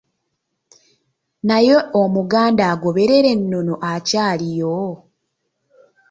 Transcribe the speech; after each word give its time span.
Naye 1.47 1.75
Omuganda 2.01 2.63
agaoberera 2.73 3.27
ennono 3.35 3.73
akyaliyo? 3.91 4.75